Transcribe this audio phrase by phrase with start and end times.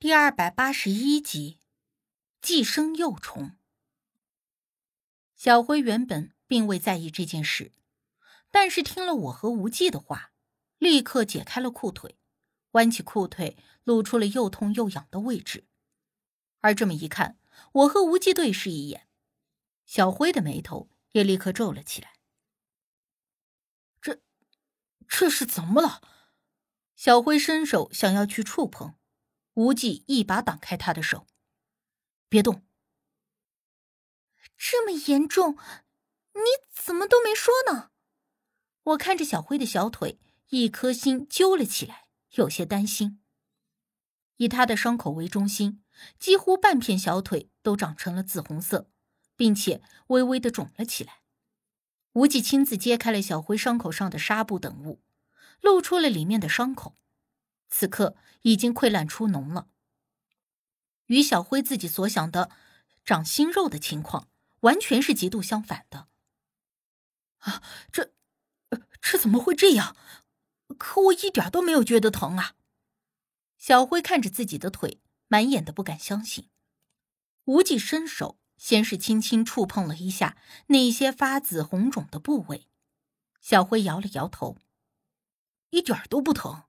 [0.00, 1.58] 第二百八十一集，
[2.40, 3.58] 寄生幼虫。
[5.36, 7.72] 小辉原本并未在意这件事，
[8.50, 10.32] 但是听了我和无忌的话，
[10.78, 12.16] 立刻解开了裤腿，
[12.70, 15.66] 弯起裤腿，露出了又痛又痒的位置。
[16.60, 17.38] 而这么一看，
[17.72, 19.06] 我和无忌对视一眼，
[19.84, 22.14] 小辉的眉头也立刻皱了起来。
[24.00, 24.22] 这，
[25.06, 26.00] 这是怎么了？
[26.96, 28.94] 小辉伸手想要去触碰，
[29.54, 31.26] 无忌一把挡开他的手，
[32.28, 32.62] 别动。
[34.56, 35.56] 这么严重，
[36.34, 36.40] 你
[36.72, 37.90] 怎么都没说呢？
[38.82, 40.18] 我看着小辉的小腿，
[40.48, 43.20] 一颗心揪了起来，有些担心。
[44.36, 45.82] 以他的伤口为中心，
[46.18, 48.90] 几乎半片小腿都长成了紫红色，
[49.36, 51.20] 并且微微的肿了起来。
[52.14, 55.02] 无忌亲自揭开了小辉伤口上的纱布等物。
[55.60, 56.96] 露出了里面的伤口，
[57.70, 59.68] 此刻已经溃烂出脓了。
[61.06, 62.50] 与小辉自己所想的
[63.04, 64.28] 长新肉的情况，
[64.60, 66.08] 完全是极度相反的。
[67.38, 68.12] 啊，这，
[69.00, 69.96] 这怎么会这样？
[70.78, 72.54] 可我一点都没有觉得疼啊！
[73.56, 76.48] 小辉看着自己的腿，满眼的不敢相信。
[77.44, 82.68] 无忌伸手，先是轻轻触碰了一下那些发紫红肿的部位，
[83.40, 84.58] 小辉摇了摇头。
[85.70, 86.64] 一点都不疼。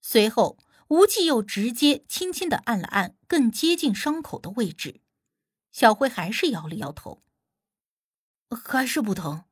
[0.00, 5.00] 随后，无忌又直接轻轻的按了按更接近伤口的位置，
[5.70, 7.22] 小辉还是摇了摇头，
[8.64, 9.44] 还是不疼。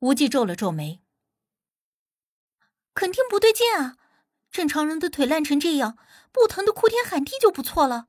[0.00, 1.02] 无忌皱了皱眉，
[2.92, 3.96] 肯定不对劲啊！
[4.50, 5.96] 正常人的腿烂成这样，
[6.32, 8.08] 不疼的哭天喊地就不错了，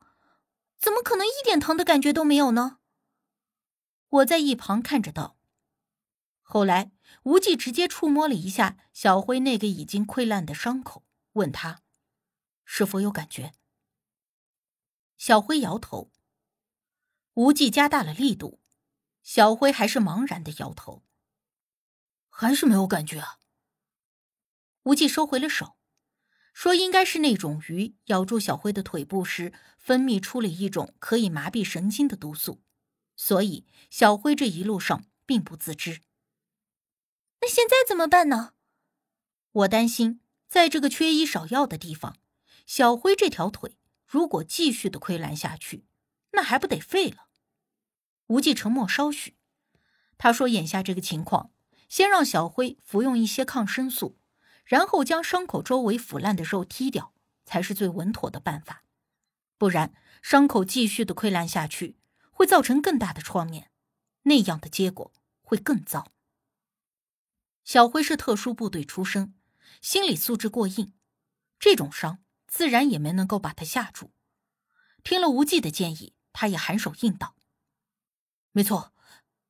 [0.78, 2.80] 怎么可能一点疼的感觉都没有呢？
[4.10, 5.38] 我在一旁看着道。
[6.42, 6.93] 后来，
[7.24, 11.82] 无忌直接触摸了一下小辉那个已经溃烂的伤口，问他
[12.66, 13.54] ：“是否有感觉？”
[15.18, 16.12] 小辉摇头。
[17.36, 18.60] 无忌加大了力度，
[19.24, 21.04] 小辉还是茫然的摇头，
[22.30, 23.40] 还是没有感觉啊。
[24.84, 25.78] 无忌收回了手，
[26.54, 32.62] 说：“应该是那种鱼咬住小辉的腿部时，分泌出了一种可以麻痹神经的毒素，
[33.16, 36.02] 所以小辉这一路上并不自知。”
[37.44, 38.54] 那现在怎么办呢？
[39.52, 42.16] 我担心，在这个缺医少药的地方，
[42.66, 43.76] 小辉这条腿
[44.08, 45.86] 如果继续的溃烂下去，
[46.32, 47.28] 那还不得废了？
[48.28, 49.36] 无忌沉默稍许，
[50.18, 51.52] 他说：“眼下这个情况，
[51.90, 54.18] 先让小辉服用一些抗生素，
[54.64, 58.86] 然后将伤口周围腐烂的肉剔掉，才是最稳妥的办法。
[59.58, 61.98] 不然，伤口继续的溃烂下去，
[62.32, 63.70] 会造成更大的创面，
[64.22, 65.12] 那样的结果
[65.42, 66.08] 会更糟。”
[67.64, 69.34] 小辉是特殊部队出身，
[69.82, 70.94] 心理素质过硬，
[71.60, 74.12] 这种伤自然也没能够把他吓住。
[75.04, 77.36] 听了无忌的建议，他也颔首应道
[78.52, 78.94] ：“没错，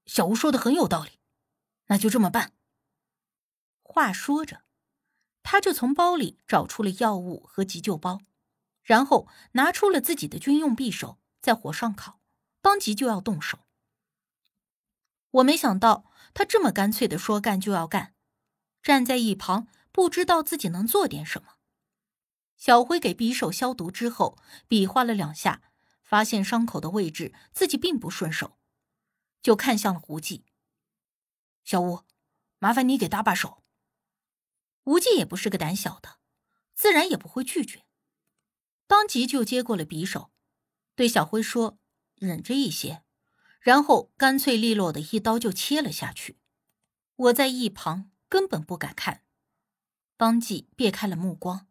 [0.05, 1.19] 小吴说的很有道理，
[1.87, 2.53] 那就这么办。”
[3.81, 4.63] 话说着，
[5.41, 8.21] 他就从包里找出了药物和急救包，
[8.83, 12.19] 然后拿出了自己的军用匕首，在火上烤，
[12.61, 13.59] 当即就要动手。
[15.31, 16.05] 我没想到。
[16.33, 18.15] 他这么干脆的说干就要干，
[18.81, 21.57] 站在一旁不知道自己能做点什么。
[22.57, 25.61] 小辉给匕首消毒之后，比划了两下，
[26.01, 28.57] 发现伤口的位置自己并不顺手，
[29.41, 30.45] 就看向了无忌。
[31.63, 32.03] 小吴，
[32.59, 33.63] 麻烦你给搭把手。
[34.85, 36.19] 无忌也不是个胆小的，
[36.73, 37.85] 自然也不会拒绝，
[38.87, 40.31] 当即就接过了匕首，
[40.95, 41.77] 对小辉说
[42.15, 43.03] ：“忍着一些。”
[43.63, 46.37] 然后干脆利落的一刀就切了下去，
[47.15, 49.23] 我在一旁根本不敢看，
[50.17, 51.67] 当即别开了目光。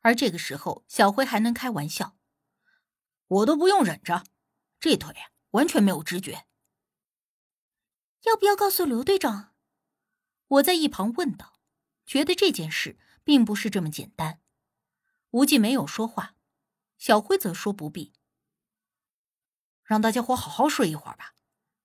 [0.00, 2.16] 而这个时候，小辉还能开玩笑，
[3.26, 4.24] 我都不用忍着，
[4.80, 5.14] 这腿
[5.50, 6.46] 完全没有知觉。
[8.22, 9.54] 要不要告诉刘队长？
[10.46, 11.60] 我在一旁问道，
[12.06, 14.40] 觉得这件事并不是这么简单。
[15.32, 16.36] 无忌没有说话，
[16.96, 18.14] 小辉则说不必。
[19.84, 21.34] 让大家伙好好睡一会儿吧，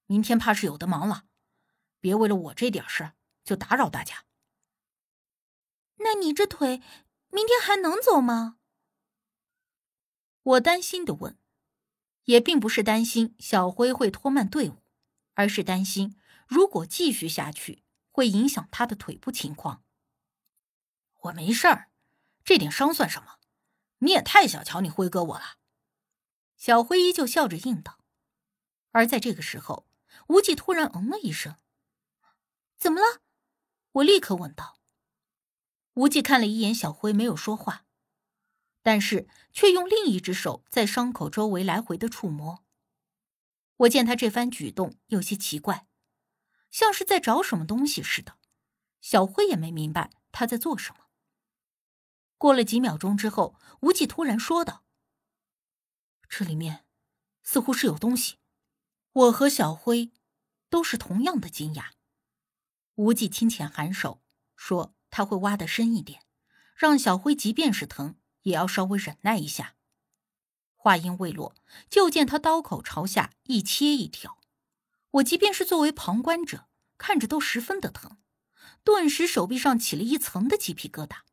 [0.06, 1.26] 明天怕是有的忙了，
[2.00, 3.12] 别为了我这点事
[3.44, 4.26] 就打扰大家。
[5.98, 6.82] 那你这腿
[7.30, 8.60] 明天还能走吗？
[10.44, 11.38] 我担心的问，
[12.26, 14.84] 也并不是担心小辉会拖慢队伍，
[15.34, 16.18] 而是担心
[16.48, 19.84] 如果继续下去会影响他的腿部情况。
[21.24, 21.90] 我没事儿，
[22.46, 23.40] 这点伤算什么？
[24.00, 25.58] 你也太小瞧你辉哥我了。
[26.58, 28.00] 小辉依旧笑着应道，
[28.92, 29.88] 而在这个时候，
[30.28, 31.56] 无忌突然嗯了一声
[32.78, 33.22] ：“怎么了？”
[33.94, 34.80] 我立刻问道。
[35.94, 37.86] 无忌看了一眼小辉，没有说话，
[38.82, 42.64] 但是却用另一只手在伤口周围来回的触摸。
[43.78, 45.88] 我见他这番举动有些奇怪，
[46.72, 48.38] 像是在找什么东西似的。
[49.00, 51.06] 小辉也没明白他在做什么。
[52.38, 54.84] 过了几秒钟之后，无忌突然说道
[56.30, 56.86] ：“这里面
[57.44, 58.38] 似乎是有东西。”
[59.14, 60.12] 我和小辉
[60.70, 61.92] 都是同样的惊讶。
[62.96, 64.22] 无忌轻浅颔首，
[64.56, 66.24] 说他会挖得深一点，
[66.76, 68.16] 让小辉即便是疼。
[68.44, 69.76] 也要稍微忍耐一下。
[70.74, 71.54] 话音未落，
[71.90, 74.40] 就见他刀口朝下一切一挑，
[75.12, 78.18] 我即便是作为旁观者，看着都十分的疼，
[78.86, 81.24] 顿时手臂上起了一层的鸡皮疙瘩。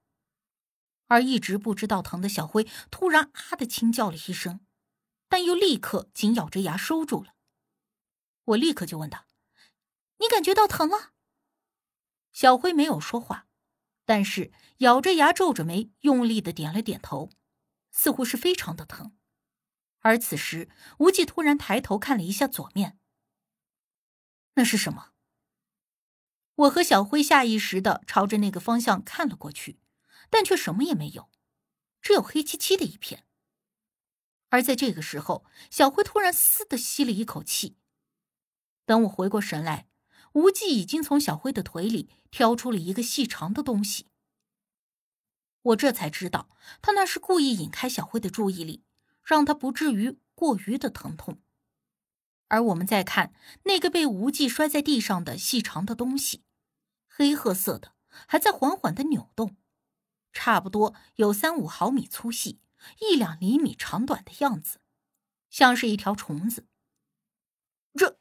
[1.06, 4.63] 而一直不知道疼的小辉突然啊的轻叫了一声，
[5.34, 7.34] 但又立刻紧咬着牙收住了。
[8.44, 9.26] 我立刻就问他
[10.19, 11.12] ：“你感觉到疼了？”
[12.31, 13.48] 小辉没有说话。
[14.04, 17.31] 但是咬着牙，皱着眉，用力的点了点头，
[17.90, 19.19] 似乎是非常的疼。
[20.02, 23.00] 而此时，无忌突然抬头看了一下左面，
[24.52, 25.14] 那是什么？
[26.54, 29.80] 我和小辉下意识的朝着那个方向看了过去，
[30.30, 31.28] 但却什么也没有，
[32.00, 33.24] 只有黑漆漆的一片。
[34.54, 37.76] 而在这个时候，小辉突然“嘶”的吸了一口气。
[38.86, 39.88] 等我回过神来。
[40.34, 44.06] 无忌已经从小辉的腿里挑出了一个细长的东西，
[45.62, 46.48] 我这才知道
[46.82, 48.82] 他那是故意引开小辉的注意力，
[49.22, 51.40] 让他不至于过于的疼痛。
[52.48, 53.32] 而我们再看
[53.64, 56.42] 那个被无忌摔在地上的细长的东西，
[57.08, 57.94] 黑褐色的，
[58.26, 59.56] 还在缓缓的扭动，
[60.32, 62.58] 差不多有三五毫米粗细，
[63.00, 64.81] 一两厘米长短的样子，
[65.50, 66.66] 像是一条虫子。
[67.94, 68.19] 这，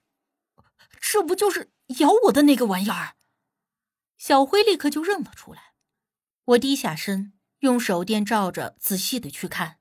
[1.00, 1.72] 这不就是？
[2.00, 3.18] 咬我的那个玩意儿，
[4.18, 5.74] 小辉立刻就认了出来。
[6.46, 9.80] 我低下身，用手电照着，仔细的去看。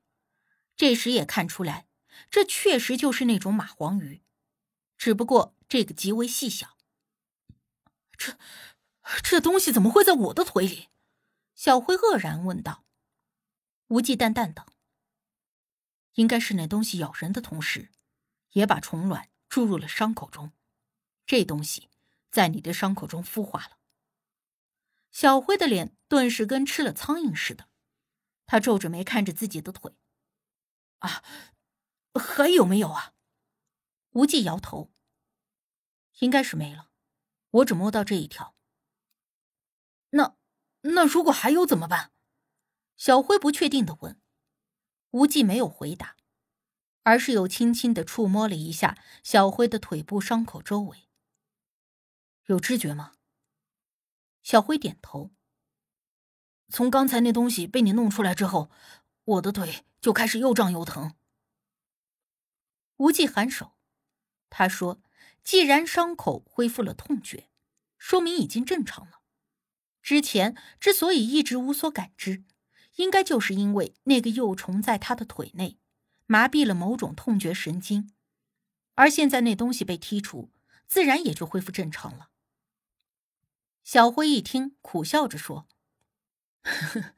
[0.76, 1.86] 这时也看出来，
[2.28, 4.22] 这确实就是那种蚂蟥鱼，
[4.98, 6.76] 只不过这个极为细小。
[8.18, 8.36] 这，
[9.22, 10.88] 这东西怎么会在我的腿里？
[11.54, 12.84] 小辉愕然问道。
[13.86, 14.66] 无忌淡淡道
[16.14, 17.90] ：“应该是那东西咬人的同时，
[18.50, 20.52] 也把虫卵注入了伤口中。
[21.24, 21.88] 这东西。”
[22.32, 23.76] 在你的伤口中孵化了。
[25.10, 27.68] 小辉的脸顿时跟吃了苍蝇似的，
[28.46, 29.94] 他皱着眉看着自己的腿。
[31.00, 31.22] 啊，
[32.14, 33.12] 还有没有啊？
[34.12, 34.94] 无忌摇头。
[36.20, 36.88] 应该是没了，
[37.50, 38.56] 我只摸到这一条。
[40.08, 40.38] 那
[40.80, 42.12] 那如果还有怎么办？
[42.96, 44.21] 小辉不确定的问。
[45.12, 46.16] 无忌没有回答，
[47.02, 51.08] 而是又轻轻的触摸了一下小辉的腿部伤口周围。
[52.46, 53.12] 有知觉吗？
[54.42, 55.30] 小辉点头。
[56.68, 58.70] 从刚才那东西被你弄出来之后，
[59.24, 61.14] 我的腿就开始又胀又疼。
[62.96, 63.72] 无忌颔首，
[64.48, 65.02] 他说
[65.44, 67.50] ：“既然伤口恢复了痛觉，
[67.98, 69.20] 说明已经正常了。
[70.00, 72.44] 之前之所以一直无所感知，
[72.96, 75.78] 应该就是因为那个幼虫在他的腿内
[76.26, 78.12] 麻痹了某种痛觉神经，
[78.94, 80.50] 而现在那东西被剔除，
[80.86, 82.30] 自然也就恢复正常了。”
[83.84, 85.66] 小辉一听，苦笑着说：“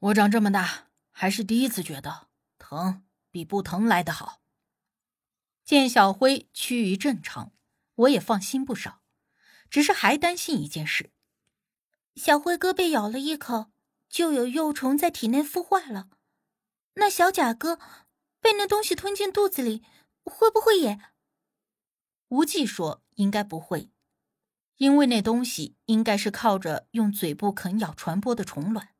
[0.00, 4.40] 我长这么大，还是第一次觉得疼比不疼来得好。”
[5.64, 7.52] 见小辉趋于正常，
[7.94, 9.02] 我也放心不少，
[9.68, 11.12] 只是还担心一件事：
[12.16, 13.70] 小辉哥被咬了一口，
[14.08, 16.08] 就有幼虫在体内孵化了。
[16.94, 17.78] 那小贾哥
[18.40, 19.84] 被那东西吞进肚子里，
[20.24, 20.98] 会不会也？
[22.28, 23.90] 无忌说：“应该不会。”
[24.76, 28.94] 因为那东西应该是靠着用嘴部啃咬传播的虫卵，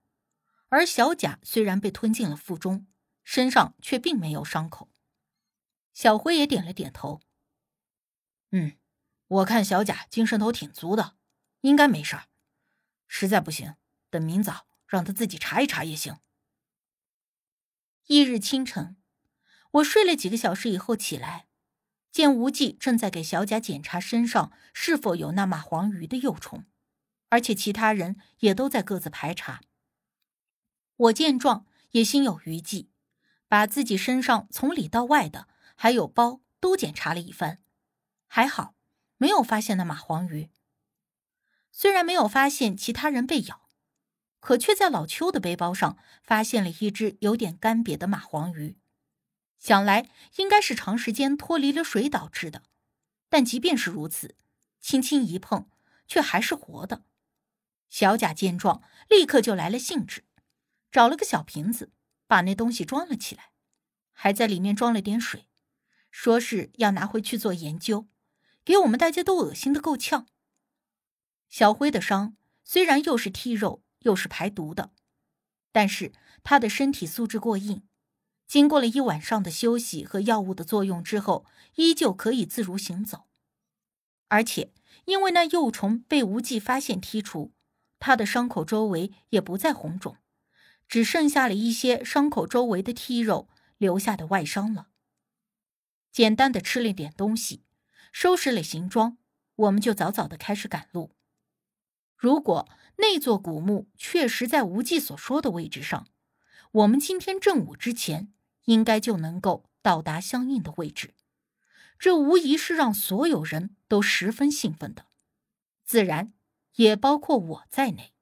[0.69, 2.89] 而小贾虽然被吞进了腹中，
[3.23, 4.91] 身上却并没有伤口。
[5.93, 7.21] 小辉也点了点头。
[8.51, 8.77] 嗯，
[9.27, 11.17] 我看小贾精神头挺足的，
[11.61, 12.29] 应该没事儿。
[13.07, 13.75] 实在不行，
[14.11, 16.19] 等明早让他自己查一查也行。
[18.07, 18.97] 翌日清晨，
[19.71, 21.47] 我睡了几个小时以后起来。
[22.11, 26.65] 见无忌正在给小贾检查身上是否有那马黄鱼的幼虫，
[27.29, 29.61] 而且其他人也都在各自排查。
[30.97, 32.91] 我见状也心有余悸，
[33.47, 37.63] 把自己身上从里到外的还有包都检查了一番，
[38.27, 38.75] 还好
[39.19, 40.51] 没有发现那马黄鱼。
[41.71, 43.68] 虽然没有发现其他人被咬，
[44.41, 48.77] 可却在老邱的背包上发现了一只有点干瘪的蚂蟥鱼。
[49.59, 52.63] 想来应该是长时间脱离了水导致的，
[53.29, 54.37] 但即便是如此，
[54.81, 55.69] 轻轻一碰，
[56.07, 57.03] 却还是活的。
[57.89, 60.25] 小贾见状，立刻就来了兴致，
[60.93, 61.91] 找了个小瓶子，
[62.27, 63.51] 把那东西装了起来，
[64.13, 65.49] 还在里面装了点水，
[66.11, 68.07] 说是要拿回去做研究，
[68.65, 70.29] 给我们大家都恶心的够呛。
[71.49, 74.93] 小辉的伤虽然又是剔肉又是排毒的，
[75.73, 76.13] 但是
[76.43, 77.83] 他的身体素质过硬，
[78.47, 83.27] 经过了一晚上的休息和药物的作用之后，依旧可以自如行走。
[84.29, 84.73] 而且
[85.07, 87.53] 因为那幼虫被无忌发现剔除，
[87.99, 90.17] 他的伤口周围也不再红肿，
[90.87, 94.89] 只剩下了一些伤口周围的剔肉留下的外伤了。
[96.13, 97.65] 简单的吃了点东西，
[98.13, 99.19] 收拾了行装，
[99.57, 101.18] 我们就早早的开始赶路。
[102.19, 106.09] 如果那座古墓确实在无忌所说的位置上，
[106.73, 108.33] 我们今天正午之前
[108.65, 111.15] 应该就能够到达相应的位置。
[111.97, 115.07] 这无疑是让所有人都十分兴奋的，
[115.85, 116.33] 自然
[116.75, 118.13] 也包括我在内。